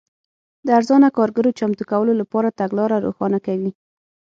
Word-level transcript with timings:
د 0.65 0.67
ارزانه 0.77 1.09
کارګرو 1.17 1.55
چمتو 1.59 1.83
کولو 1.91 2.13
لپاره 2.21 2.55
تګلاره 2.59 2.95
روښانه 3.05 3.39
کوي. 3.45 3.71